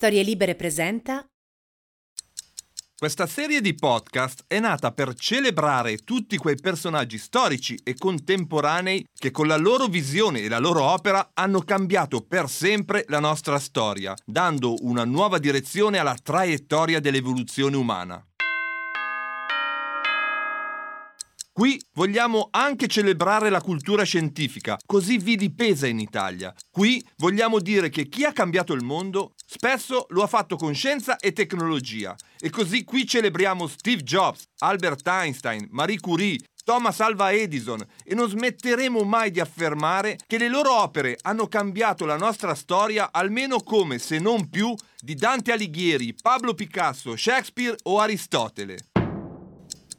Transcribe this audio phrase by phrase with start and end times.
[0.00, 1.26] Storie Libere presenta
[2.96, 9.32] Questa serie di podcast è nata per celebrare tutti quei personaggi storici e contemporanei che
[9.32, 14.14] con la loro visione e la loro opera hanno cambiato per sempre la nostra storia,
[14.24, 18.24] dando una nuova direzione alla traiettoria dell'evoluzione umana.
[21.58, 26.54] Qui vogliamo anche celebrare la cultura scientifica, così vidi pesa in Italia.
[26.70, 31.16] Qui vogliamo dire che chi ha cambiato il mondo spesso lo ha fatto con scienza
[31.16, 32.14] e tecnologia.
[32.38, 38.28] E così qui celebriamo Steve Jobs, Albert Einstein, Marie Curie, Thomas Alva Edison e non
[38.28, 43.98] smetteremo mai di affermare che le loro opere hanno cambiato la nostra storia almeno come,
[43.98, 48.87] se non più, di Dante Alighieri, Pablo Picasso, Shakespeare o Aristotele.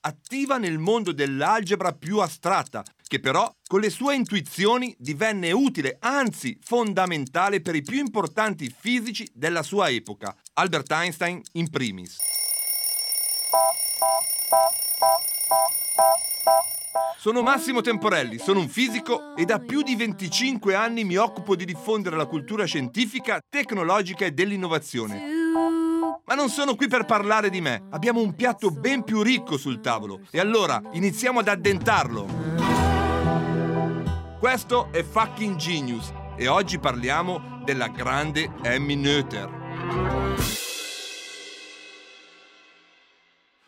[0.00, 6.58] attiva nel mondo dell'algebra più astratta, che però con le sue intuizioni divenne utile, anzi
[6.62, 12.18] fondamentale per i più importanti fisici della sua epoca, Albert Einstein in primis.
[17.18, 21.66] Sono Massimo Temporelli, sono un fisico e da più di 25 anni mi occupo di
[21.66, 25.39] diffondere la cultura scientifica, tecnologica e dell'innovazione.
[26.30, 27.88] Ma non sono qui per parlare di me.
[27.90, 30.20] Abbiamo un piatto ben più ricco sul tavolo.
[30.30, 32.28] E allora iniziamo ad addentarlo.
[34.38, 39.58] Questo è Fucking Genius e oggi parliamo della grande Emmy Noether.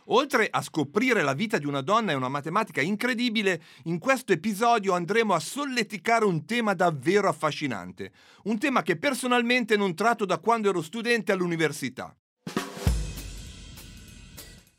[0.07, 4.93] Oltre a scoprire la vita di una donna e una matematica incredibile, in questo episodio
[4.93, 8.13] andremo a solleticare un tema davvero affascinante,
[8.45, 12.15] un tema che personalmente non tratto da quando ero studente all'università.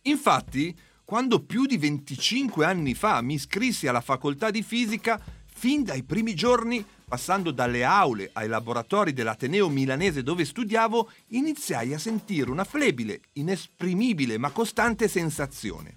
[0.03, 6.03] Infatti, quando più di 25 anni fa mi iscrissi alla facoltà di fisica, fin dai
[6.03, 12.65] primi giorni, passando dalle aule ai laboratori dell'Ateneo milanese dove studiavo, iniziai a sentire una
[12.65, 15.95] flebile, inesprimibile ma costante sensazione.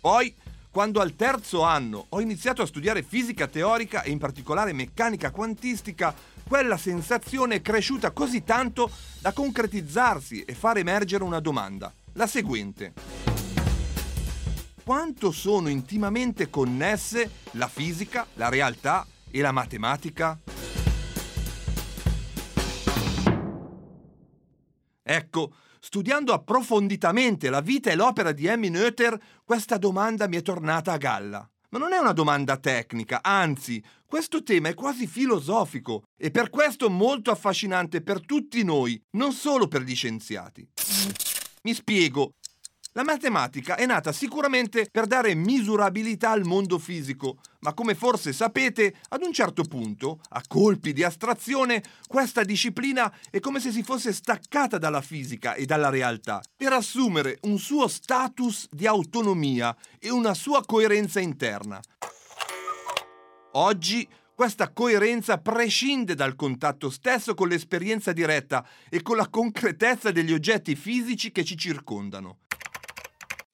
[0.00, 0.34] Poi,
[0.72, 6.12] quando al terzo anno ho iniziato a studiare fisica teorica e in particolare meccanica quantistica,
[6.46, 12.92] quella sensazione è cresciuta così tanto da concretizzarsi e far emergere una domanda, la seguente.
[14.84, 20.38] Quanto sono intimamente connesse la fisica, la realtà e la matematica?
[25.04, 30.92] Ecco, studiando approfonditamente la vita e l'opera di Emmy Noether, questa domanda mi è tornata
[30.92, 31.51] a galla.
[31.72, 36.90] Ma non è una domanda tecnica, anzi, questo tema è quasi filosofico e per questo
[36.90, 40.68] molto affascinante per tutti noi, non solo per gli scienziati.
[41.62, 42.34] Mi spiego.
[42.94, 48.94] La matematica è nata sicuramente per dare misurabilità al mondo fisico, ma come forse sapete,
[49.08, 54.12] ad un certo punto, a colpi di astrazione, questa disciplina è come se si fosse
[54.12, 60.34] staccata dalla fisica e dalla realtà, per assumere un suo status di autonomia e una
[60.34, 61.80] sua coerenza interna.
[63.52, 70.32] Oggi questa coerenza prescinde dal contatto stesso con l'esperienza diretta e con la concretezza degli
[70.32, 72.40] oggetti fisici che ci circondano.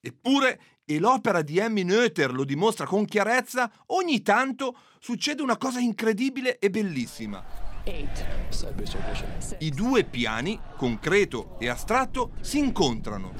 [0.01, 5.79] Eppure, e l'opera di Emmy Noether lo dimostra con chiarezza, ogni tanto succede una cosa
[5.79, 7.43] incredibile e bellissima.
[9.59, 13.33] I due piani, concreto e astratto, si incontrano.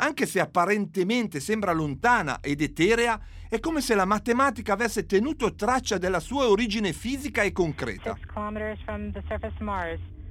[0.00, 3.20] Anche se apparentemente sembra lontana ed eterea,
[3.50, 8.16] è come se la matematica avesse tenuto traccia della sua origine fisica e concreta.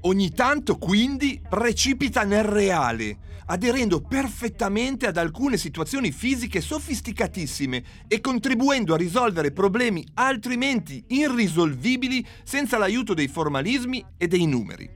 [0.02, 3.18] Ogni tanto quindi precipita nel reale,
[3.48, 12.78] aderendo perfettamente ad alcune situazioni fisiche sofisticatissime e contribuendo a risolvere problemi altrimenti irrisolvibili senza
[12.78, 14.90] l'aiuto dei formalismi e dei numeri.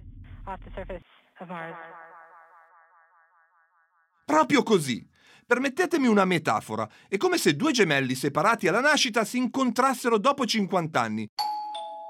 [4.25, 5.05] Proprio così.
[5.45, 6.87] Permettetemi una metafora.
[7.09, 11.29] È come se due gemelli separati alla nascita si incontrassero dopo 50 anni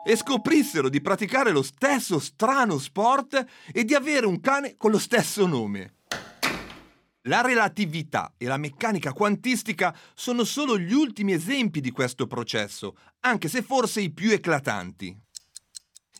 [0.03, 4.99] e scoprissero di praticare lo stesso strano sport e di avere un cane con lo
[4.99, 5.95] stesso nome.
[7.25, 13.47] La relatività e la meccanica quantistica sono solo gli ultimi esempi di questo processo, anche
[13.47, 15.15] se forse i più eclatanti.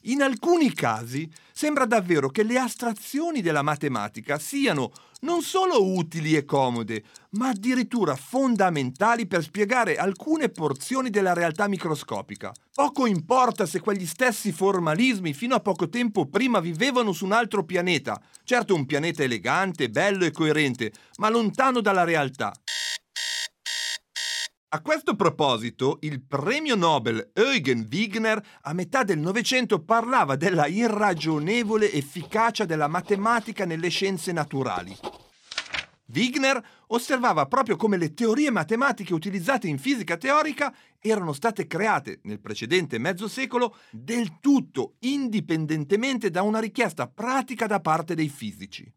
[0.06, 6.46] In alcuni casi sembra davvero che le astrazioni della matematica siano non solo utili e
[6.46, 12.52] comode, ma addirittura fondamentali per spiegare alcune porzioni della realtà microscopica.
[12.74, 17.64] Poco importa se quegli stessi formalismi fino a poco tempo prima vivevano su un altro
[17.64, 22.54] pianeta, certo un pianeta elegante, bello e coerente, ma lontano dalla realtà.
[24.74, 31.92] A questo proposito, il premio Nobel Eugen Wigner a metà del Novecento parlava della irragionevole
[31.92, 34.96] efficacia della matematica nelle scienze naturali.
[36.06, 42.40] Wigner osservava proprio come le teorie matematiche utilizzate in fisica teorica erano state create nel
[42.40, 48.90] precedente mezzo secolo del tutto indipendentemente da una richiesta pratica da parte dei fisici.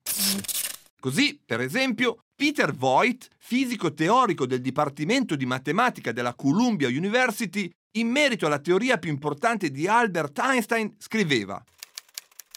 [1.00, 8.09] Così, per esempio, Peter Voigt, fisico teorico del Dipartimento di Matematica della Columbia University, in
[8.09, 11.63] merito alla teoria più importante di Albert Einstein, scriveva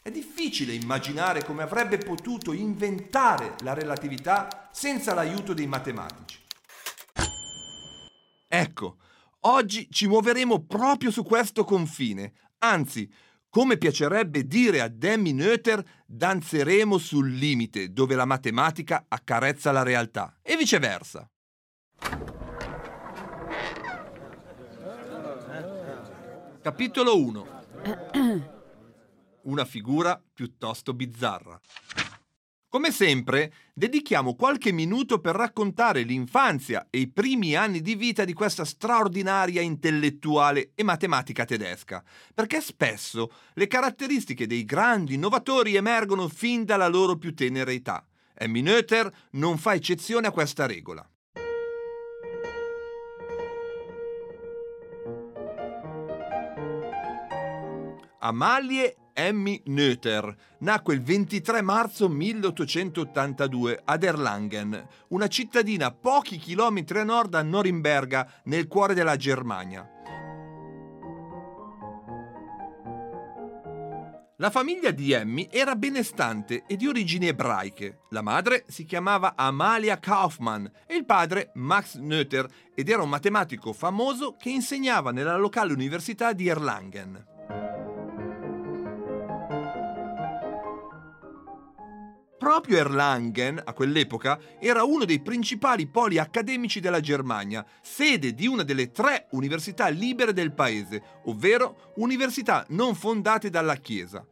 [0.01, 6.39] È difficile immaginare come avrebbe potuto inventare la relatività senza l'aiuto dei matematici.
[8.47, 8.97] Ecco,
[9.41, 13.07] oggi ci muoveremo proprio su questo confine, anzi,
[13.57, 20.37] come piacerebbe dire a Demi Noether, danzeremo sul limite dove la matematica accarezza la realtà
[20.43, 21.27] e viceversa.
[26.61, 27.47] Capitolo 1
[29.41, 31.59] Una figura piuttosto bizzarra.
[32.69, 38.33] Come sempre, dedichiamo qualche minuto per raccontare l'infanzia e i primi anni di vita di
[38.33, 42.03] questa straordinaria intellettuale e matematica tedesca,
[42.33, 48.05] perché spesso le caratteristiche dei grandi innovatori emergono fin dalla loro più tenera età.
[48.33, 51.09] Emmy Noether non fa eccezione a questa regola.
[58.19, 66.99] Amalie Emmy Noether nacque il 23 marzo 1882 ad Erlangen, una cittadina a pochi chilometri
[66.99, 69.89] a nord da Norimberga, nel cuore della Germania.
[74.35, 78.01] La famiglia di Emmy era benestante e di origini ebraiche.
[78.11, 83.73] La madre si chiamava Amalia Kaufmann e il padre Max Noether ed era un matematico
[83.73, 87.76] famoso che insegnava nella locale università di Erlangen.
[92.47, 98.63] Proprio Erlangen, a quell'epoca, era uno dei principali poli accademici della Germania, sede di una
[98.63, 104.25] delle tre università libere del paese, ovvero università non fondate dalla Chiesa.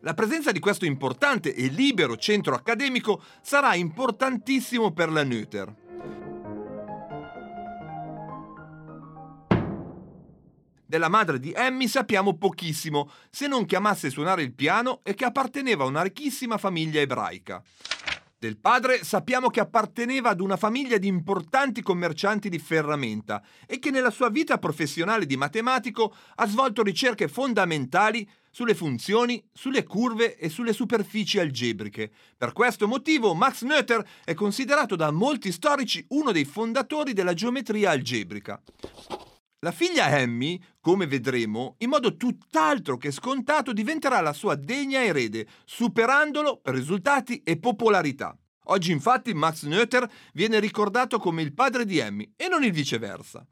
[0.00, 5.74] La presenza di questo importante e libero centro accademico sarà importantissimo per la Noether.
[10.88, 15.26] Della madre di Emmy sappiamo pochissimo, se non che amasse suonare il piano e che
[15.26, 17.62] apparteneva a una ricchissima famiglia ebraica.
[18.38, 23.90] Del padre sappiamo che apparteneva ad una famiglia di importanti commercianti di ferramenta e che
[23.90, 30.48] nella sua vita professionale di matematico ha svolto ricerche fondamentali sulle funzioni, sulle curve e
[30.48, 32.10] sulle superfici algebriche.
[32.34, 37.90] Per questo motivo Max Noether è considerato da molti storici uno dei fondatori della geometria
[37.90, 38.58] algebrica.
[39.62, 45.48] La figlia Emmy, come vedremo, in modo tutt'altro che scontato diventerà la sua degna erede,
[45.64, 48.38] superandolo per risultati e popolarità.
[48.66, 53.44] Oggi infatti Max Noether viene ricordato come il padre di Emmy e non il viceversa.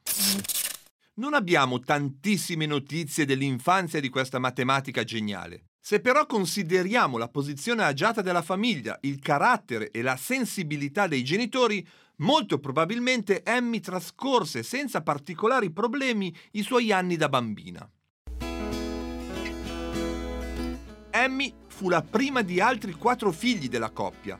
[1.15, 5.65] Non abbiamo tantissime notizie dell'infanzia di questa matematica geniale.
[5.81, 11.85] Se però consideriamo la posizione agiata della famiglia, il carattere e la sensibilità dei genitori,
[12.21, 17.91] Molto probabilmente Emmy trascorse senza particolari problemi i suoi anni da bambina.
[21.11, 24.39] Emmy fu la prima di altri quattro figli della coppia.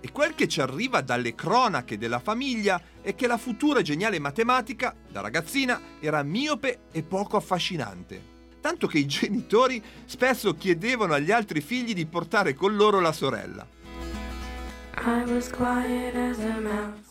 [0.00, 4.92] E quel che ci arriva dalle cronache della famiglia è che la futura geniale matematica,
[5.08, 8.34] da ragazzina, era miope e poco affascinante.
[8.60, 13.75] Tanto che i genitori spesso chiedevano agli altri figli di portare con loro la sorella.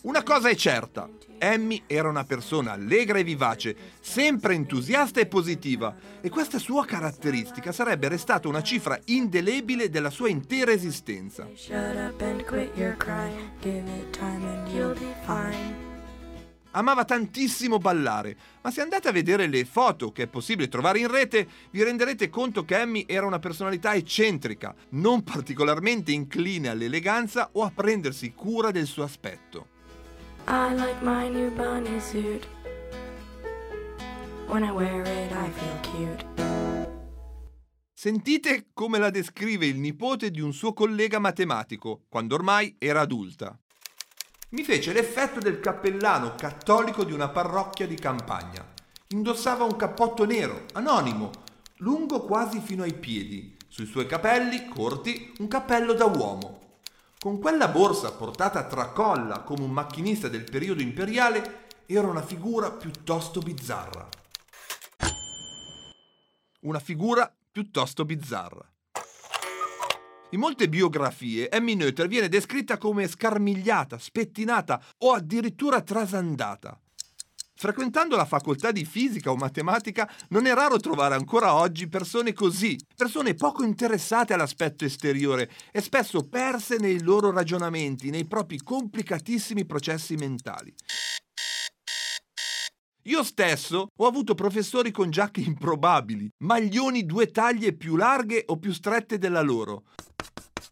[0.01, 5.95] Una cosa è certa, Emmy era una persona allegra e vivace, sempre entusiasta e positiva,
[6.21, 11.47] e questa sua caratteristica sarebbe restata una cifra indelebile della sua intera esistenza.
[16.77, 21.07] Amava tantissimo ballare, ma se andate a vedere le foto che è possibile trovare in
[21.07, 27.63] rete, vi renderete conto che Emmy era una personalità eccentrica, non particolarmente incline all'eleganza o
[27.63, 29.67] a prendersi cura del suo aspetto.
[30.47, 32.45] I like my new bunny suit.
[34.47, 36.25] When I wear it, I feel cute.
[37.93, 43.57] Sentite come la descrive il nipote di un suo collega matematico, quando ormai era adulta.
[44.49, 48.73] Mi fece l'effetto del cappellano cattolico di una parrocchia di campagna.
[49.07, 51.31] Indossava un cappotto nero, anonimo,
[51.77, 53.57] lungo quasi fino ai piedi.
[53.67, 56.77] Sui suoi capelli, corti, un cappello da uomo.
[57.19, 62.71] Con quella borsa portata a tracolla come un macchinista del periodo imperiale, era una figura
[62.71, 64.07] piuttosto bizzarra.
[66.61, 68.74] Una figura piuttosto bizzarra.
[70.31, 76.79] In molte biografie Emmy Noether viene descritta come scarmigliata, spettinata o addirittura trasandata.
[77.57, 82.77] Frequentando la facoltà di fisica o matematica non è raro trovare ancora oggi persone così,
[82.97, 90.15] persone poco interessate all'aspetto esteriore e spesso perse nei loro ragionamenti, nei propri complicatissimi processi
[90.15, 90.73] mentali.
[93.07, 98.73] Io stesso ho avuto professori con giacche improbabili, maglioni due taglie più larghe o più
[98.73, 99.83] strette della loro.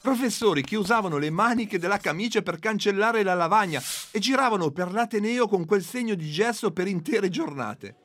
[0.02, 5.48] Professori che usavano le maniche della camicia per cancellare la lavagna e giravano per l'Ateneo
[5.48, 7.98] con quel segno di gesso per intere giornate.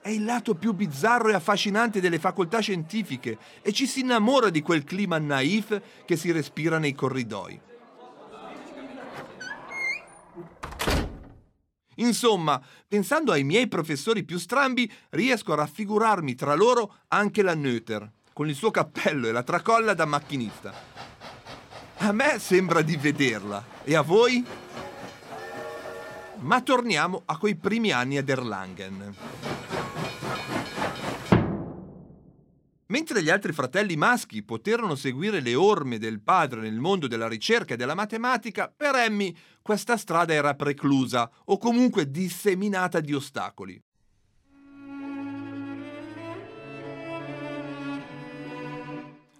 [0.00, 4.60] È il lato più bizzarro e affascinante delle facoltà scientifiche e ci si innamora di
[4.60, 7.67] quel clima naif che si respira nei corridoi.
[11.98, 18.10] Insomma, pensando ai miei professori più strambi, riesco a raffigurarmi tra loro anche la Noether,
[18.32, 20.72] con il suo cappello e la tracolla da macchinista.
[21.98, 23.64] A me sembra di vederla.
[23.82, 24.44] E a voi?
[26.40, 29.16] Ma torniamo a quei primi anni ad Erlangen.
[32.90, 37.74] Mentre gli altri fratelli maschi poterono seguire le orme del padre nel mondo della ricerca
[37.74, 43.82] e della matematica, per Emmy questa strada era preclusa o comunque disseminata di ostacoli.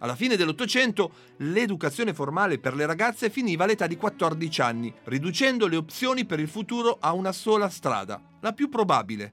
[0.01, 5.77] Alla fine dell'Ottocento l'educazione formale per le ragazze finiva all'età di 14 anni, riducendo le
[5.77, 9.33] opzioni per il futuro a una sola strada, la più probabile,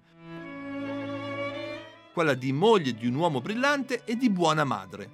[2.15, 5.09] quella di moglie di un uomo brillante e di buona madre.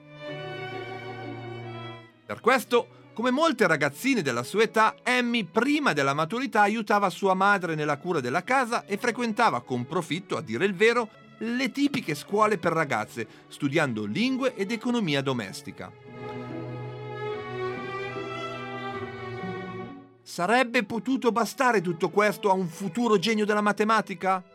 [2.24, 7.74] Per questo, come molte ragazzine della sua età, Emmy prima della maturità aiutava sua madre
[7.74, 12.60] nella cura della casa e frequentava con profitto, a dire il vero, le tipiche scuole
[12.60, 15.92] per ragazze, studiando lingue ed economia domestica.
[20.22, 24.51] Sarebbe potuto bastare tutto questo a un futuro genio della matematica?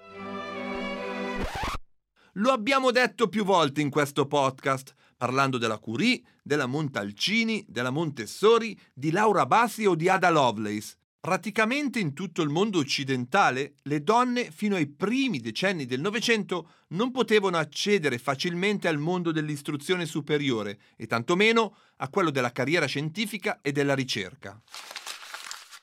[2.38, 8.78] Lo abbiamo detto più volte in questo podcast, parlando della Curie, della Montalcini, della Montessori,
[8.92, 10.98] di Laura Bassi o di Ada Lovelace.
[11.18, 17.10] Praticamente in tutto il mondo occidentale le donne fino ai primi decenni del Novecento non
[17.10, 23.72] potevano accedere facilmente al mondo dell'istruzione superiore e tantomeno a quello della carriera scientifica e
[23.72, 24.60] della ricerca.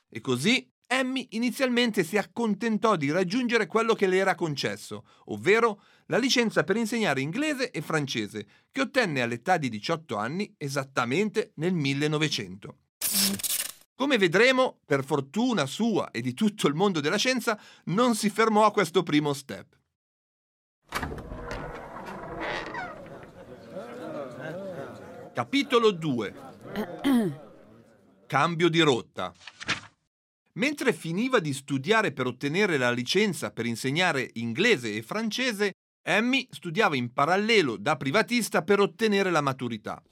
[0.07, 6.17] E così Emmy inizialmente si accontentò di raggiungere quello che le era concesso, ovvero la
[6.17, 12.77] licenza per insegnare inglese e francese, che ottenne all'età di 18 anni esattamente nel 1900.
[13.95, 18.65] Come vedremo, per fortuna sua e di tutto il mondo della scienza, non si fermò
[18.65, 19.77] a questo primo step.
[25.33, 26.36] Capitolo 2
[28.27, 29.33] Cambio di rotta
[30.53, 35.74] Mentre finiva di studiare per ottenere la licenza per insegnare inglese e francese,
[36.05, 40.03] Emmy studiava in parallelo da privatista per ottenere la maturità.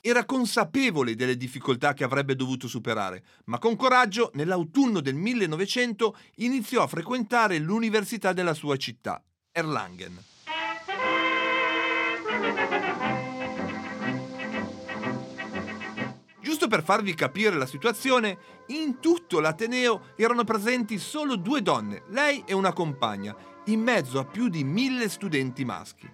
[0.00, 6.82] Era consapevole delle difficoltà che avrebbe dovuto superare, ma con coraggio nell'autunno del 1900 iniziò
[6.82, 10.18] a frequentare l'università della sua città, Erlangen.
[16.40, 22.42] Giusto per farvi capire la situazione, in tutto l'Ateneo erano presenti solo due donne, lei
[22.46, 23.36] e una compagna,
[23.68, 26.10] in mezzo a più di mille studenti maschi.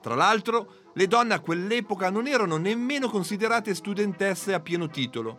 [0.00, 5.38] Tra l'altro, le donne a quell'epoca non erano nemmeno considerate studentesse a pieno titolo.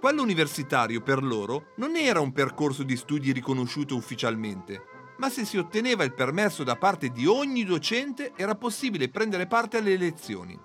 [0.00, 4.82] Quello universitario per loro non era un percorso di studi riconosciuto ufficialmente,
[5.18, 9.78] ma se si otteneva il permesso da parte di ogni docente era possibile prendere parte
[9.78, 10.58] alle lezioni.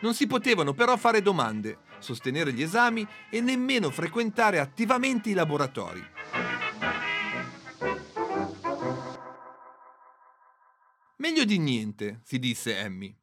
[0.00, 6.04] Non si potevano però fare domande, sostenere gli esami e nemmeno frequentare attivamente i laboratori.
[11.16, 13.14] Meglio di niente, si disse Emmy.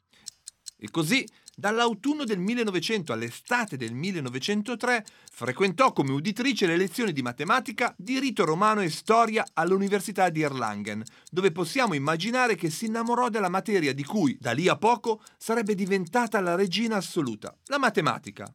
[0.78, 1.26] E così,
[1.58, 8.82] Dall'autunno del 1900 all'estate del 1903 frequentò come uditrice le lezioni di matematica, diritto romano
[8.82, 11.02] e storia all'Università di Erlangen,
[11.32, 15.76] dove possiamo immaginare che si innamorò della materia di cui, da lì a poco, sarebbe
[15.76, 18.54] diventata la regina assoluta, la matematica.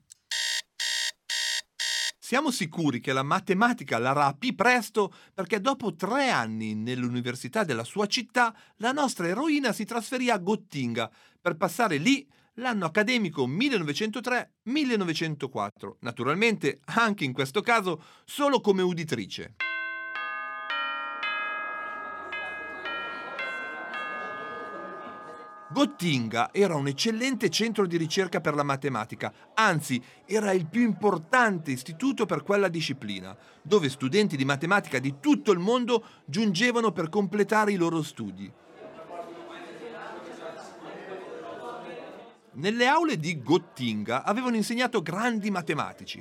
[2.30, 8.06] Siamo sicuri che la matematica la rapì presto perché dopo tre anni nell'università della sua
[8.06, 11.10] città la nostra eroina si trasferì a Gottinga
[11.40, 19.56] per passare lì l'anno accademico 1903-1904, naturalmente anche in questo caso solo come uditrice.
[25.72, 31.70] Gottinga era un eccellente centro di ricerca per la matematica, anzi era il più importante
[31.70, 37.70] istituto per quella disciplina, dove studenti di matematica di tutto il mondo giungevano per completare
[37.70, 38.52] i loro studi.
[42.52, 46.20] Nelle aule di Gottinga avevano insegnato grandi matematici,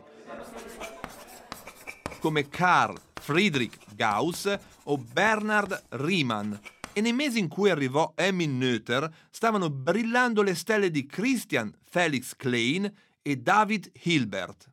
[2.19, 6.53] come Carl Friedrich Gauss o Bernhard Riemann,
[6.99, 12.35] e nei mesi in cui arrivò Emil Noether stavano brillando le stelle di Christian Felix
[12.35, 12.91] Klein
[13.21, 14.69] e David Hilbert.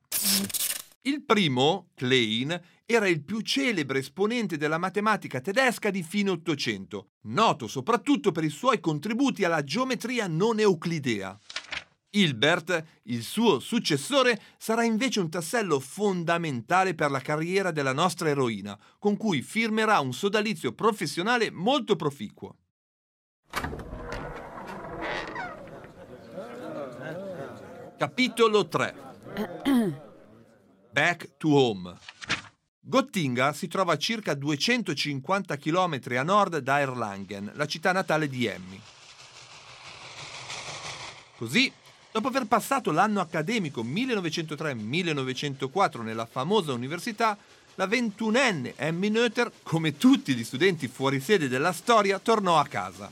[1.03, 7.69] Il primo, Klein, era il più celebre esponente della matematica tedesca di fine Ottocento, noto
[7.69, 11.39] soprattutto per i suoi contributi alla geometria non euclidea.
[12.19, 18.79] Hilbert, il suo successore, sarà invece un tassello fondamentale per la carriera della nostra eroina,
[18.99, 22.57] con cui firmerà un sodalizio professionale molto proficuo.
[27.99, 28.95] Capitolo 3
[30.91, 31.95] Back to Home
[32.81, 38.47] Gottinga si trova a circa 250 km a nord da Erlangen, la città natale di
[38.47, 38.81] Emmy.
[41.37, 41.73] Così
[42.17, 47.37] Dopo aver passato l'anno accademico 1903-1904 nella famosa università,
[47.75, 53.11] la ventunenne Emmy Noether, come tutti gli studenti fuori sede della storia, tornò a casa.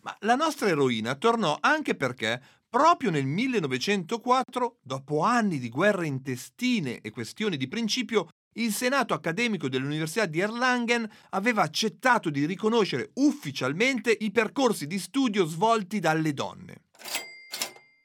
[0.00, 7.00] Ma la nostra eroina tornò anche perché proprio nel 1904, dopo anni di guerre intestine
[7.00, 14.16] e questioni di principio, il Senato accademico dell'Università di Erlangen aveva accettato di riconoscere ufficialmente
[14.18, 16.82] i percorsi di studio svolti dalle donne.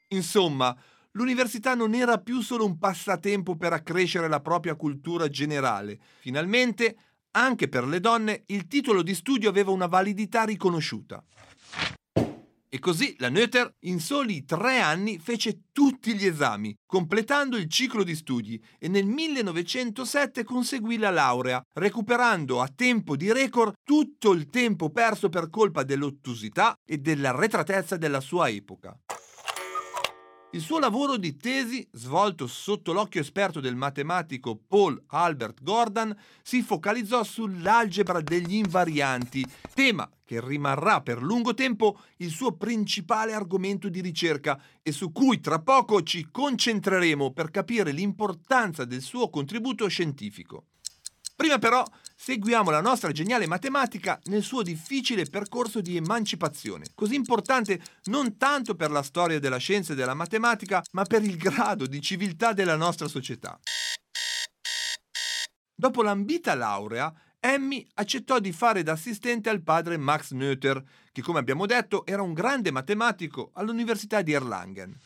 [0.08, 0.76] Insomma,
[1.12, 5.98] l'università non era più solo un passatempo per accrescere la propria cultura generale.
[6.18, 6.96] Finalmente,
[7.32, 11.22] anche per le donne, il titolo di studio aveva una validità riconosciuta.
[12.76, 18.04] E così la Noether in soli tre anni fece tutti gli esami, completando il ciclo
[18.04, 24.50] di studi e nel 1907 conseguì la laurea, recuperando a tempo di record tutto il
[24.50, 28.94] tempo perso per colpa dell'ottusità e dell'arretratezza della sua epoca.
[30.52, 36.62] Il suo lavoro di tesi, svolto sotto l'occhio esperto del matematico Paul Albert Gordon, si
[36.62, 44.00] focalizzò sull'algebra degli invarianti, tema che rimarrà per lungo tempo il suo principale argomento di
[44.00, 50.66] ricerca e su cui tra poco ci concentreremo per capire l'importanza del suo contributo scientifico.
[51.36, 51.84] Prima però
[52.16, 58.74] seguiamo la nostra geniale matematica nel suo difficile percorso di emancipazione, così importante non tanto
[58.74, 62.76] per la storia della scienza e della matematica, ma per il grado di civiltà della
[62.76, 63.60] nostra società.
[65.74, 71.38] Dopo l'ambita laurea, Emmy accettò di fare da assistente al padre Max Noether, che come
[71.38, 74.98] abbiamo detto era un grande matematico all'Università di Erlangen.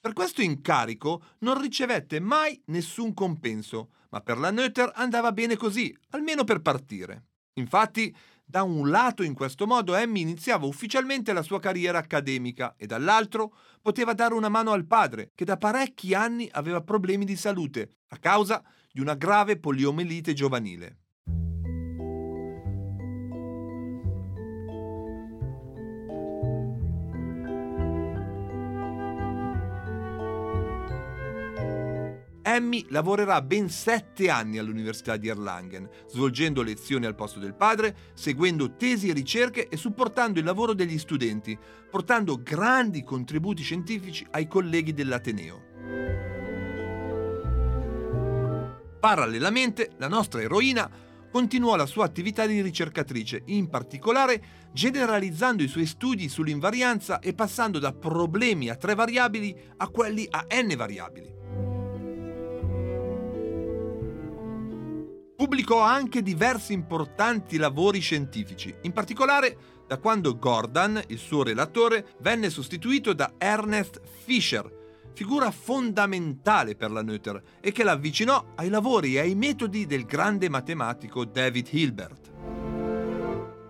[0.00, 5.94] Per questo incarico non ricevette mai nessun compenso, ma per la Noether andava bene così,
[6.10, 7.24] almeno per partire.
[7.54, 12.86] Infatti, da un lato in questo modo Emmy iniziava ufficialmente la sua carriera accademica e
[12.86, 17.98] dall'altro poteva dare una mano al padre, che da parecchi anni aveva problemi di salute
[18.08, 20.96] a causa di una grave poliomelite giovanile.
[32.52, 38.74] Emmy lavorerà ben sette anni all'Università di Erlangen, svolgendo lezioni al posto del padre, seguendo
[38.74, 41.56] tesi e ricerche e supportando il lavoro degli studenti,
[41.88, 45.62] portando grandi contributi scientifici ai colleghi dell'Ateneo.
[48.98, 50.90] Parallelamente, la nostra eroina
[51.30, 57.78] continuò la sua attività di ricercatrice, in particolare generalizzando i suoi studi sull'invarianza e passando
[57.78, 61.39] da problemi a tre variabili a quelli a n variabili.
[65.40, 72.50] Pubblicò anche diversi importanti lavori scientifici, in particolare da quando Gordon, il suo relatore, venne
[72.50, 74.70] sostituito da Ernest Fischer,
[75.14, 80.50] figura fondamentale per la Noether e che l'avvicinò ai lavori e ai metodi del grande
[80.50, 82.32] matematico David Hilbert.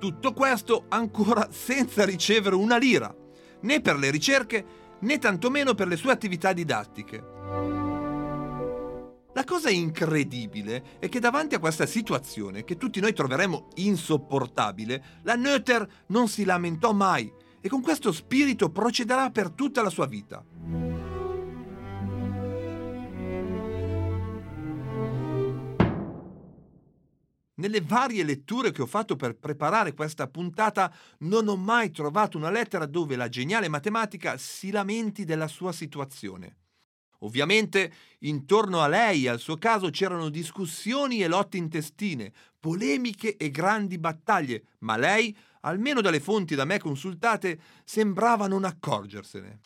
[0.00, 3.14] Tutto questo ancora senza ricevere una lira,
[3.60, 4.64] né per le ricerche
[4.98, 7.79] né tantomeno per le sue attività didattiche.
[9.40, 15.34] La cosa incredibile è che davanti a questa situazione, che tutti noi troveremo insopportabile, la
[15.34, 20.44] Noether non si lamentò mai e con questo spirito procederà per tutta la sua vita.
[27.54, 32.50] Nelle varie letture che ho fatto per preparare questa puntata non ho mai trovato una
[32.50, 36.59] lettera dove la geniale matematica si lamenti della sua situazione.
[37.20, 43.50] Ovviamente intorno a lei e al suo caso c'erano discussioni e lotte intestine, polemiche e
[43.50, 49.60] grandi battaglie, ma lei, almeno dalle fonti da me consultate, sembrava non accorgersene.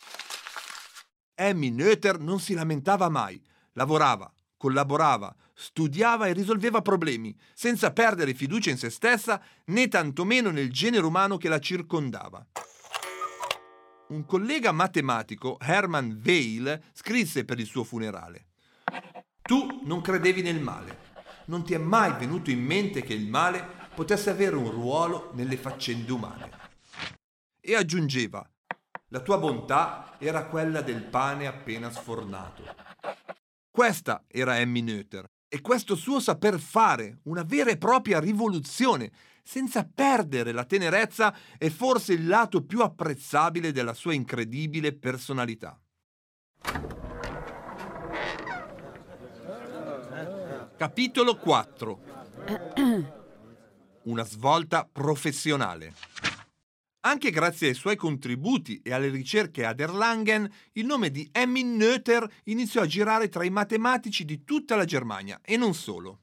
[1.35, 3.41] Amy Noether non si lamentava mai,
[3.73, 10.71] lavorava, collaborava, studiava e risolveva problemi, senza perdere fiducia in se stessa né tantomeno nel
[10.71, 12.45] genere umano che la circondava.
[14.07, 18.49] Un collega matematico, Hermann Weil, scrisse per il suo funerale.
[19.41, 21.13] Tu non credevi nel male.
[21.45, 25.57] Non ti è mai venuto in mente che il male potesse avere un ruolo nelle
[25.57, 26.51] faccende umane.
[27.59, 28.47] E aggiungeva,
[29.07, 32.63] la tua bontà era quella del pane appena sfornato.
[33.71, 39.11] Questa era Emmy Noether e questo suo saper fare, una vera e propria rivoluzione,
[39.45, 45.79] senza perdere la tenerezza è forse il lato più apprezzabile della sua incredibile personalità.
[50.75, 51.99] Capitolo 4
[54.03, 55.93] Una svolta professionale.
[57.01, 62.27] Anche grazie ai suoi contributi e alle ricerche ad Erlangen, il nome di Emmy Noether
[62.45, 66.21] iniziò a girare tra i matematici di tutta la Germania e non solo.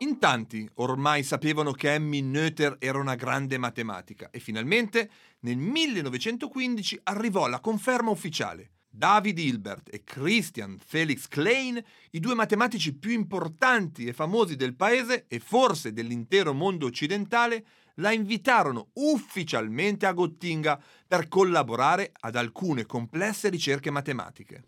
[0.00, 7.00] In tanti ormai sapevano che Emmy Noether era una grande matematica e finalmente nel 1915
[7.04, 8.70] arrivò la conferma ufficiale.
[8.88, 11.82] David Hilbert e Christian Felix Klein,
[12.12, 18.12] i due matematici più importanti e famosi del paese e forse dell'intero mondo occidentale, la
[18.12, 24.66] invitarono ufficialmente a Gottinga per collaborare ad alcune complesse ricerche matematiche.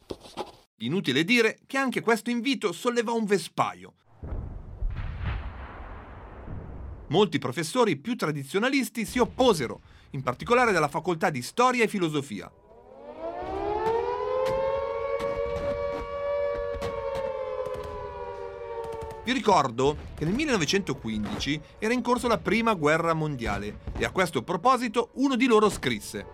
[0.78, 3.94] Inutile dire che anche questo invito sollevò un vespaio.
[7.10, 12.50] Molti professori più tradizionalisti si opposero, in particolare dalla facoltà di storia e filosofia.
[19.24, 24.42] Vi ricordo che nel 1915 era in corso la prima guerra mondiale e a questo
[24.42, 26.26] proposito uno di loro scrisse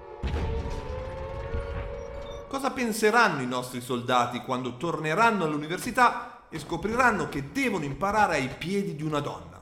[2.48, 8.94] Cosa penseranno i nostri soldati quando torneranno all'università e scopriranno che devono imparare ai piedi
[8.94, 9.55] di una donna?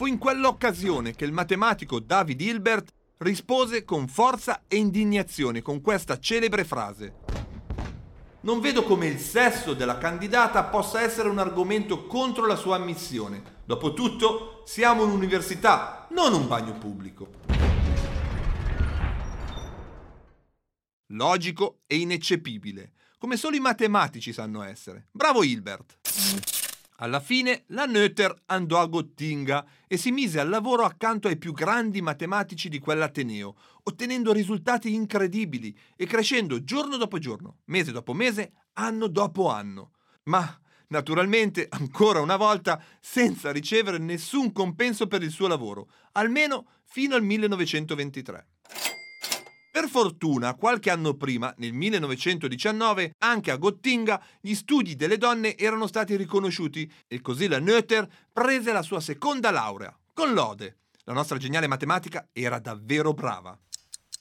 [0.00, 6.18] Fu in quell'occasione che il matematico David Hilbert rispose con forza e indignazione con questa
[6.18, 7.16] celebre frase
[8.40, 13.42] non vedo come il sesso della candidata possa essere un argomento contro la sua ammissione.
[13.66, 17.28] Dopotutto, siamo un'università, non un bagno pubblico.
[21.08, 25.08] Logico e ineccepibile, come solo i matematici sanno essere.
[25.12, 26.59] Bravo Hilbert!
[27.02, 31.52] Alla fine la Noether andò a Gottinga e si mise al lavoro accanto ai più
[31.52, 38.52] grandi matematici di quell'Ateneo, ottenendo risultati incredibili e crescendo giorno dopo giorno, mese dopo mese,
[38.74, 39.92] anno dopo anno.
[40.24, 47.14] Ma, naturalmente, ancora una volta, senza ricevere nessun compenso per il suo lavoro, almeno fino
[47.14, 48.46] al 1923.
[49.72, 55.86] Per fortuna, qualche anno prima, nel 1919, anche a Gottinga, gli studi delle donne erano
[55.86, 60.78] stati riconosciuti e così la Noether prese la sua seconda laurea, con lode.
[61.04, 63.56] La nostra geniale matematica era davvero brava.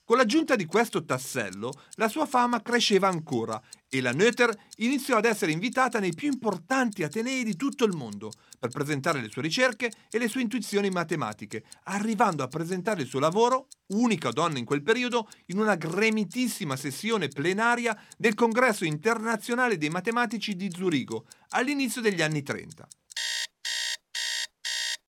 [0.03, 3.59] Con l'aggiunta di questo tassello, la sua fama cresceva ancora
[3.89, 8.32] e la Noether iniziò ad essere invitata nei più importanti atenei di tutto il mondo
[8.60, 13.19] per presentare le sue ricerche e le sue intuizioni matematiche, arrivando a presentare il suo
[13.19, 19.89] lavoro, unica donna in quel periodo, in una gremitissima sessione plenaria del Congresso internazionale dei
[19.89, 22.88] matematici di Zurigo all'inizio degli anni 30.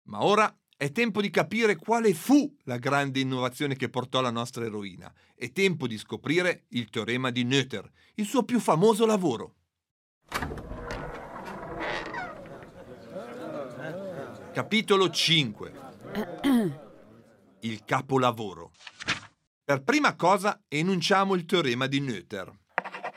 [0.04, 4.64] Ma ora è tempo di capire quale fu la grande innovazione che portò la nostra
[4.64, 5.12] eroina.
[5.34, 9.56] È tempo di scoprire il teorema di Noether, il suo più famoso lavoro.
[14.54, 15.72] Capitolo 5
[17.60, 18.72] Il capolavoro.
[19.62, 22.58] Per prima cosa enunciamo il teorema di Noether.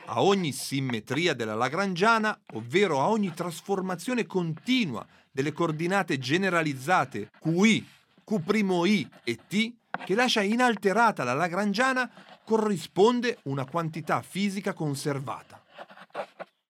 [0.06, 7.86] A ogni simmetria della Lagrangiana, ovvero a ogni trasformazione continua delle coordinate generalizzate QI,
[8.22, 9.72] Q'I e T,
[10.04, 12.10] che lascia inalterata la Lagrangiana,
[12.44, 15.62] corrisponde una quantità fisica conservata.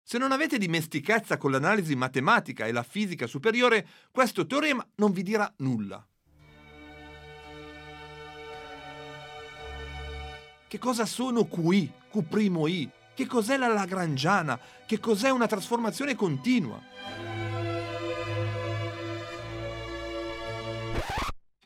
[0.03, 5.23] Se non avete dimestichezza con l'analisi matematica e la fisica superiore, questo teorema non vi
[5.23, 6.07] dirà nulla.
[10.68, 12.90] Che cosa sono QI, Q'I?
[13.14, 14.59] Che cos'è la Lagrangiana?
[14.85, 16.83] Che cos'è una trasformazione continua?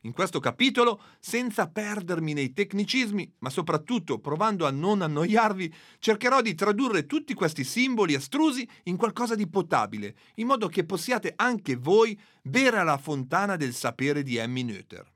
[0.02, 6.54] In questo capitolo, senza perdermi nei tecnicismi, ma soprattutto provando a non annoiarvi, cercherò di
[6.54, 12.18] tradurre tutti questi simboli astrusi in qualcosa di potabile, in modo che possiate anche voi
[12.42, 15.12] bere alla fontana del sapere di Emmy Noether.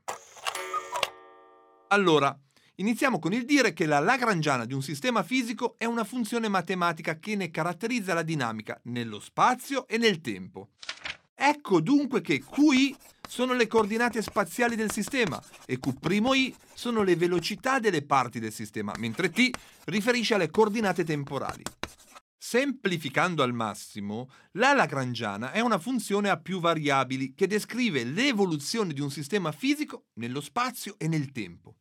[1.89, 2.35] Allora,
[2.75, 7.19] iniziamo con il dire che la Lagrangiana di un sistema fisico è una funzione matematica
[7.19, 10.69] che ne caratterizza la dinamica nello spazio e nel tempo.
[11.35, 12.95] Ecco dunque che QI
[13.27, 18.93] sono le coordinate spaziali del sistema e Q'I sono le velocità delle parti del sistema,
[18.97, 19.49] mentre T
[19.85, 21.63] riferisce alle coordinate temporali.
[22.37, 29.01] Semplificando al massimo, la Lagrangiana è una funzione a più variabili che descrive l'evoluzione di
[29.01, 31.77] un sistema fisico nello spazio e nel tempo.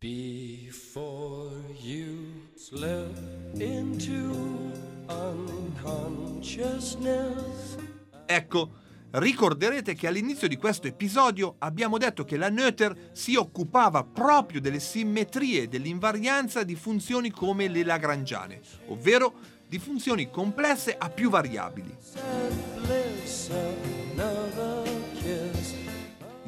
[0.00, 1.50] Before
[1.82, 3.18] you slip
[3.54, 4.72] into
[5.08, 7.76] unconsciousness.
[8.24, 8.70] Ecco,
[9.10, 14.80] Ricorderete che all'inizio di questo episodio abbiamo detto che la Noether si occupava proprio delle
[14.80, 19.32] simmetrie dell'invarianza di funzioni come le lagrangiane, ovvero
[19.66, 21.96] di funzioni complesse a più variabili.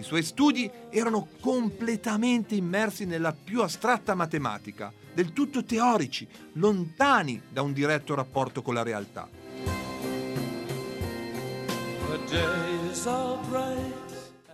[0.01, 7.61] I suoi studi erano completamente immersi nella più astratta matematica, del tutto teorici, lontani da
[7.61, 9.29] un diretto rapporto con la realtà.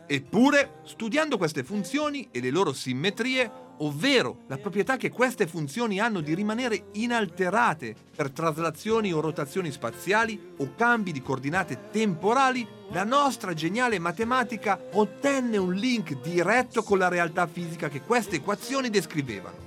[0.08, 6.20] Eppure, studiando queste funzioni e le loro simmetrie, ovvero la proprietà che queste funzioni hanno
[6.20, 13.54] di rimanere inalterate per traslazioni o rotazioni spaziali o cambi di coordinate temporali, la nostra
[13.54, 19.64] geniale matematica ottenne un link diretto con la realtà fisica che queste equazioni descrivevano.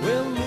[0.00, 0.38] We'll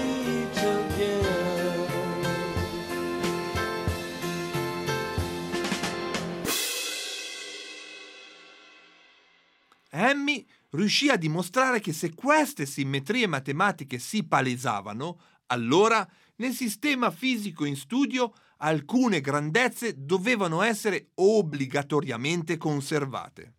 [9.92, 16.08] Emmy riuscì a dimostrare che se queste simmetrie matematiche si palesavano, allora
[16.38, 23.54] nel sistema fisico in studio alcune grandezze dovevano essere obbligatoriamente conservate.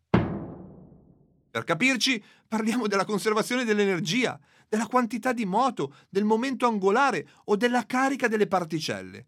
[1.50, 7.84] Per capirci, parliamo della conservazione dell'energia, della quantità di moto, del momento angolare o della
[7.84, 9.26] carica delle particelle.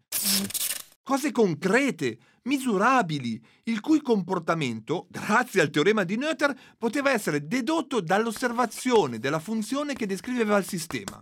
[1.05, 9.19] Cose concrete, misurabili, il cui comportamento, grazie al teorema di Noether, poteva essere dedotto dall'osservazione
[9.19, 11.21] della funzione che descriveva il sistema.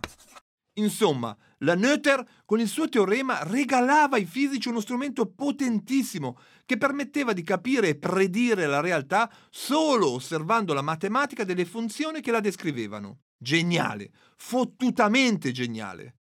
[0.78, 7.34] Insomma, la Noether con il suo teorema regalava ai fisici uno strumento potentissimo che permetteva
[7.34, 13.18] di capire e predire la realtà solo osservando la matematica delle funzioni che la descrivevano.
[13.36, 16.14] Geniale, fottutamente geniale.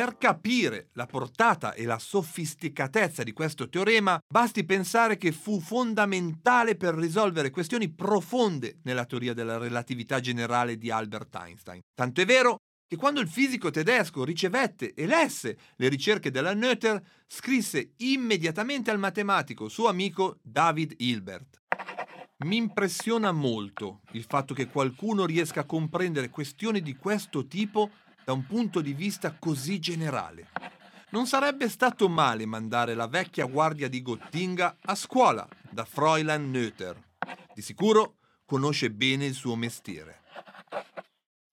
[0.00, 6.74] Per capire la portata e la sofisticatezza di questo teorema, basti pensare che fu fondamentale
[6.74, 11.80] per risolvere questioni profonde nella teoria della relatività generale di Albert Einstein.
[11.94, 12.56] Tanto è vero
[12.88, 18.98] che quando il fisico tedesco ricevette e lesse le ricerche della Noether, scrisse immediatamente al
[18.98, 21.58] matematico suo amico David Hilbert.
[22.46, 27.90] Mi impressiona molto il fatto che qualcuno riesca a comprendere questioni di questo tipo
[28.24, 30.48] da un punto di vista così generale.
[31.10, 37.02] Non sarebbe stato male mandare la vecchia guardia di Gottinga a scuola da Fräulein Noether.
[37.52, 40.22] Di sicuro conosce bene il suo mestiere.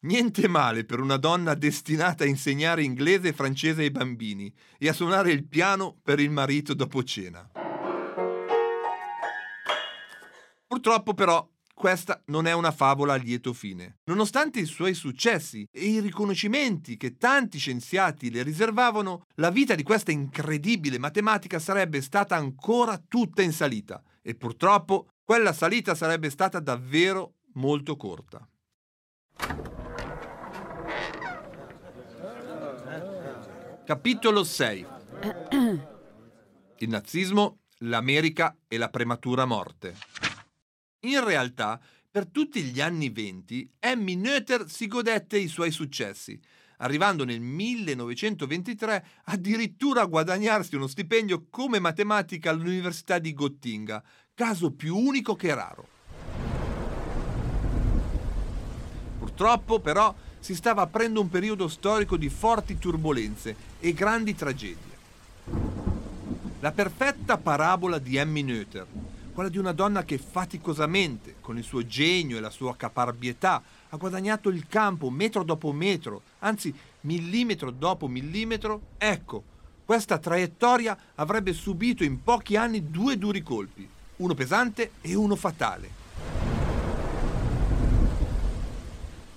[0.01, 4.93] Niente male per una donna destinata a insegnare inglese e francese ai bambini e a
[4.93, 7.49] suonare il piano per il marito dopo cena.
[10.67, 13.99] Purtroppo però questa non è una favola a lieto fine.
[14.05, 19.83] Nonostante i suoi successi e i riconoscimenti che tanti scienziati le riservavano, la vita di
[19.83, 26.59] questa incredibile matematica sarebbe stata ancora tutta in salita e purtroppo quella salita sarebbe stata
[26.59, 28.47] davvero molto corta.
[33.85, 34.85] Capitolo 6
[36.79, 39.95] Il nazismo l'America e la prematura morte.
[41.01, 41.79] In realtà,
[42.09, 46.39] per tutti gli anni venti, Emmy Noether si godette i suoi successi,
[46.77, 54.97] arrivando nel 1923 addirittura a guadagnarsi uno stipendio come matematica all'Università di Gottinga, caso più
[54.97, 55.87] unico che raro.
[59.19, 64.95] Purtroppo, però, si stava aprendo un periodo storico di forti turbulenze e grandi tragedie.
[66.59, 68.87] La perfetta parabola di Emmy Noether,
[69.37, 73.95] quella di una donna che faticosamente, con il suo genio e la sua caparbietà, ha
[73.95, 79.43] guadagnato il campo metro dopo metro, anzi millimetro dopo millimetro, ecco,
[79.85, 85.89] questa traiettoria avrebbe subito in pochi anni due duri colpi, uno pesante e uno fatale.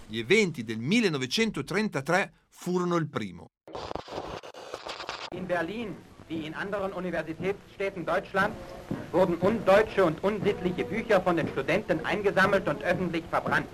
[0.07, 3.49] Gli eventi del 1933 furono il primo.
[5.37, 8.57] In Berlin wie in anderen Universitätsstädten Deutschlands
[9.11, 13.67] wurden undeutsche und unsittliche Bücher von den Studenten eingesammelt und öffentlich verbrannt.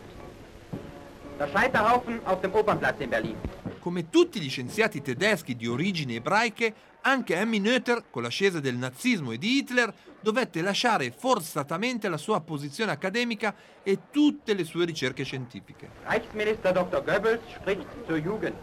[1.39, 3.37] Der Scheiterhaufen auf dem Opernplatz in Berlin.
[3.81, 9.33] Come tutti gli scienziati tedeschi di origini ebraiche, anche Emmy Noether, con l'ascesa del nazismo
[9.33, 15.25] e di Hitler, dovette lasciare forzatamente la sua posizione accademica e tutte le sue ricerche
[15.25, 15.91] scientifiche.
[16.05, 17.03] Reichsminister Dr.
[17.05, 18.57] Goebbels spricht zur Jugend.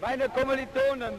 [0.00, 1.14] Meine Kommilitonen,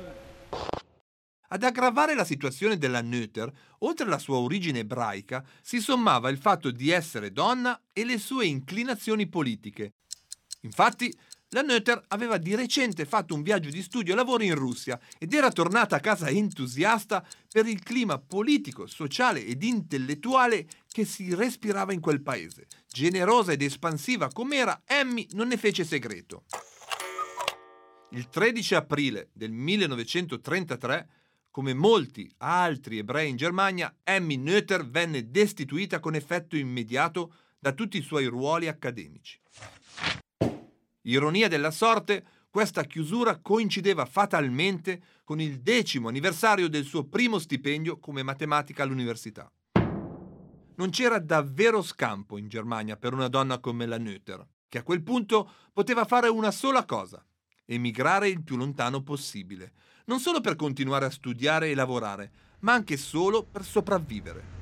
[1.49, 6.71] Ad aggravare la situazione della Noether, oltre alla sua origine ebraica, si sommava il fatto
[6.71, 9.93] di essere donna e le sue inclinazioni politiche.
[10.61, 11.15] Infatti,
[11.51, 15.33] la Noether aveva di recente fatto un viaggio di studio e lavoro in Russia ed
[15.33, 21.93] era tornata a casa entusiasta per il clima politico, sociale ed intellettuale che si respirava
[21.93, 22.67] in quel paese.
[22.91, 26.43] Generosa ed espansiva com'era, Emmy non ne fece segreto.
[28.11, 31.09] Il 13 aprile del 1933,
[31.57, 37.97] come molti altri ebrei in Germania, Emmy Noether venne destituita con effetto immediato da tutti
[37.97, 39.41] i suoi ruoli accademici.
[41.01, 47.97] Ironia della sorte, questa chiusura coincideva fatalmente con il decimo anniversario del suo primo stipendio
[47.97, 49.51] come matematica all'università.
[50.75, 55.01] Non c'era davvero scampo in Germania per una donna come la Noether, che a quel
[55.01, 57.25] punto poteva fare una sola cosa,
[57.65, 59.73] emigrare il più lontano possibile,
[60.07, 64.55] non solo per continuare a studiare e lavorare, ma anche solo per sopravvivere.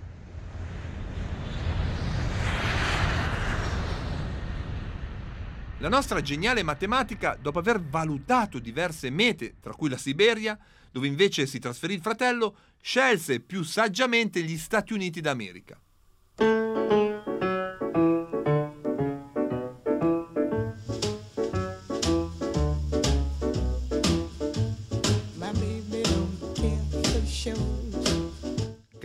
[5.79, 10.57] La nostra geniale matematica, dopo aver valutato diverse mete, tra cui la Siberia,
[10.91, 15.79] dove invece si trasferì il fratello, scelse più saggiamente gli Stati Uniti d'America.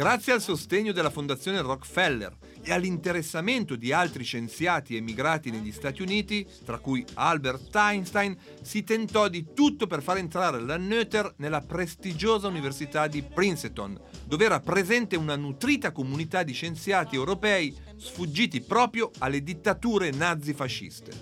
[0.00, 6.48] Grazie al sostegno della Fondazione Rockefeller e all'interessamento di altri scienziati emigrati negli Stati Uniti,
[6.64, 12.48] tra cui Albert Einstein, si tentò di tutto per far entrare la Noether nella prestigiosa
[12.48, 19.42] Università di Princeton, dove era presente una nutrita comunità di scienziati europei sfuggiti proprio alle
[19.42, 21.12] dittature nazi-fasciste.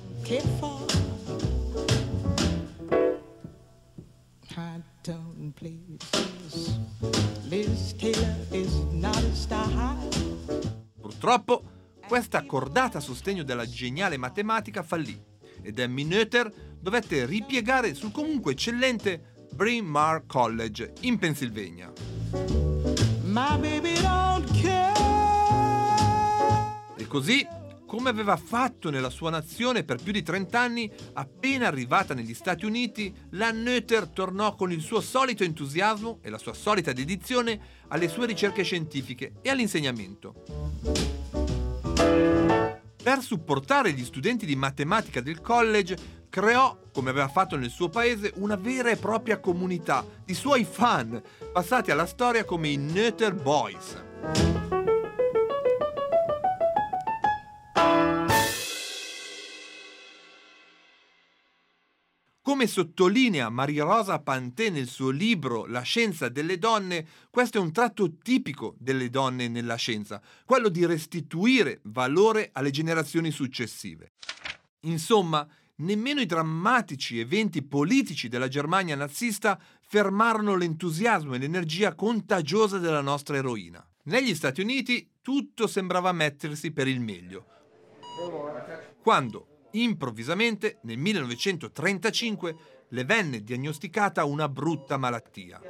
[4.47, 6.79] Care tone places.
[7.49, 10.07] Liz Taylor is not a star high.
[11.01, 11.63] Purtroppo,
[12.07, 15.19] questa cordata a sostegno della geniale matematica fallì
[15.63, 21.91] ed Emmy Noether dovette ripiegare sul comunque eccellente Bryn Mawr College in Pennsylvania.
[26.97, 27.47] E così,
[27.89, 32.67] come aveva fatto nella sua nazione per più di 30 anni, appena arrivata negli Stati
[32.67, 38.09] Uniti, la Noether tornò con il suo solito entusiasmo e la sua solita dedizione alle
[38.09, 40.35] sue ricerche scientifiche e all'insegnamento.
[43.03, 45.97] Per supportare gli studenti di matematica del college,
[46.29, 51.23] creò, come aveva fatto nel suo paese, una vera e propria comunità di suoi fan,
[51.51, 54.78] passati alla storia come i Noether Boys.
[62.59, 67.71] Come sottolinea Maria Rosa Pantè nel suo libro La scienza delle donne, questo è un
[67.71, 74.15] tratto tipico delle donne nella scienza, quello di restituire valore alle generazioni successive.
[74.81, 75.47] Insomma,
[75.77, 83.37] nemmeno i drammatici eventi politici della Germania nazista fermarono l'entusiasmo e l'energia contagiosa della nostra
[83.37, 83.89] eroina.
[84.07, 87.47] Negli Stati Uniti tutto sembrava mettersi per il meglio.
[89.01, 92.57] Quando, improvvisamente, nel 1935,
[92.89, 95.61] le venne diagnosticata una brutta malattia.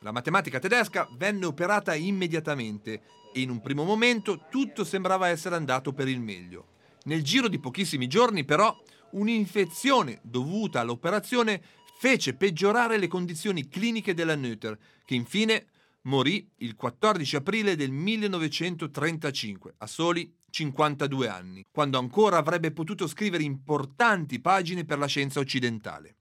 [0.00, 3.02] La matematica tedesca venne operata immediatamente
[3.32, 6.72] e in un primo momento tutto sembrava essere andato per il meglio.
[7.04, 8.76] Nel giro di pochissimi giorni però
[9.12, 11.62] un'infezione dovuta all'operazione
[11.96, 15.66] fece peggiorare le condizioni cliniche della Noether, che infine
[16.04, 23.42] morì il 14 aprile del 1935, a soli 52 anni, quando ancora avrebbe potuto scrivere
[23.42, 26.16] importanti pagine per la scienza occidentale.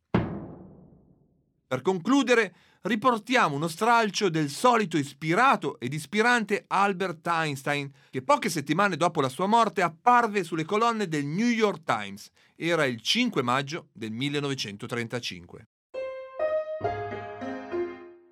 [1.74, 8.96] Per concludere, riportiamo uno stralcio del solito ispirato ed ispirante Albert Einstein, che poche settimane
[8.96, 12.30] dopo la sua morte apparve sulle colonne del New York Times.
[12.56, 15.68] Era il 5 maggio del 1935.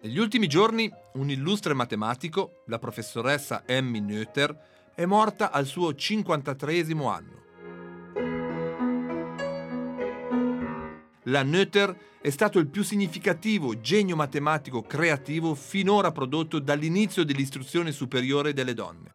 [0.03, 6.79] Negli ultimi giorni un illustre matematico, la professoressa Emmy Noether, è morta al suo 53
[7.05, 7.39] anno.
[11.25, 18.53] La Noether è stato il più significativo genio matematico creativo finora prodotto dall'inizio dell'istruzione superiore
[18.53, 19.13] delle donne.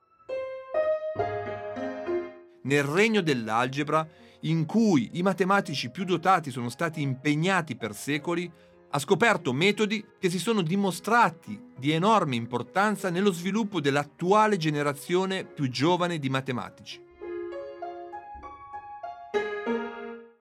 [2.62, 4.08] Nel regno dell'algebra,
[4.42, 8.48] in cui i matematici più dotati sono stati impegnati per secoli,
[8.96, 15.68] ha scoperto metodi che si sono dimostrati di enorme importanza nello sviluppo dell'attuale generazione più
[15.68, 17.04] giovane di matematici.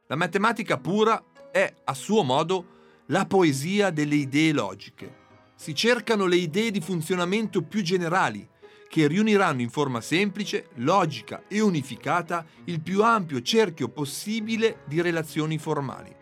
[0.08, 2.68] La matematica pura è, a suo modo,
[3.08, 5.24] la poesia delle idee logiche.
[5.56, 8.48] Si cercano le idee di funzionamento più generali,
[8.88, 15.58] che riuniranno in forma semplice, logica e unificata il più ampio cerchio possibile di relazioni
[15.58, 16.15] formali.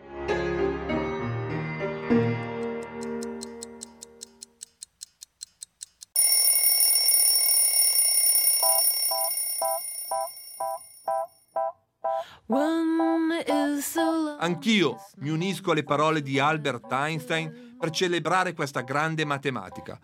[14.54, 20.00] Anch'io mi unisco alle parole di Albert Einstein per celebrare questa grande matematica,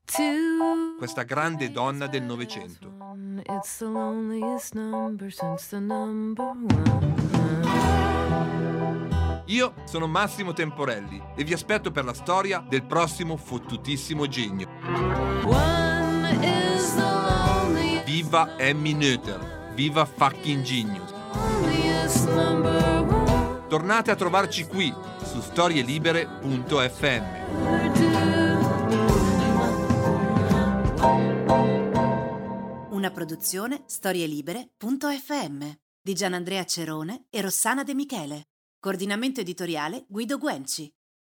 [0.97, 2.91] questa grande donna del Novecento.
[9.45, 14.67] Io sono Massimo Temporelli e vi aspetto per la storia del prossimo fottutissimo genio.
[18.03, 21.13] Viva Emmy Noether, viva fucking genius.
[23.69, 24.91] Tornate a trovarci qui
[25.23, 27.23] su storielibere.fm.
[32.89, 38.47] Una produzione storielibere.fm di Gianandrea Cerone e Rossana De Michele.
[38.79, 40.91] Coordinamento editoriale Guido Guenci.